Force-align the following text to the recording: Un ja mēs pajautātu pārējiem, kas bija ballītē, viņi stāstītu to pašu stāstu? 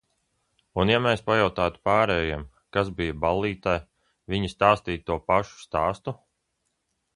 Un 0.83 0.91
ja 0.93 1.01
mēs 1.07 1.19
pajautātu 1.27 1.81
pārējiem, 1.89 2.47
kas 2.77 2.89
bija 3.01 3.17
ballītē, 3.27 3.77
viņi 4.35 4.53
stāstītu 4.57 5.09
to 5.13 5.21
pašu 5.31 5.63
stāstu? 5.69 6.19